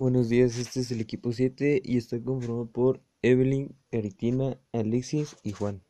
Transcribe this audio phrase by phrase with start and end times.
[0.00, 5.52] Buenos días, este es el equipo 7 y está conformado por Evelyn, Eritina, Alexis y
[5.52, 5.82] Juan.